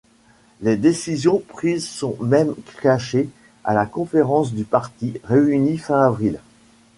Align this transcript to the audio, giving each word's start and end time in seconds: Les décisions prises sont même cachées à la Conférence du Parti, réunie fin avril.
Les 0.61 0.77
décisions 0.77 1.43
prises 1.47 1.87
sont 1.87 2.17
même 2.21 2.55
cachées 2.81 3.29
à 3.63 3.75
la 3.75 3.85
Conférence 3.85 4.51
du 4.51 4.63
Parti, 4.63 5.21
réunie 5.23 5.77
fin 5.77 5.99
avril. 6.01 6.39